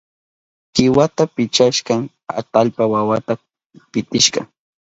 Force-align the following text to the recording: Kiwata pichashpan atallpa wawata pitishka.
Kiwata 0.73 1.23
pichashpan 1.35 2.01
atallpa 2.39 2.83
wawata 2.93 3.33
pitishka. 3.91 4.41